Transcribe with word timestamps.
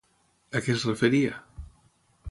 A 0.59 0.63
què 0.67 0.75
es 0.77 0.87
referia? 0.89 1.39